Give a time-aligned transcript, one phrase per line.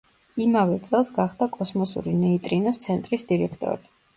[0.45, 3.97] იმავე წელს გახდა კოსმოსური ნეიტრინოს ცენტრის დირექტორი.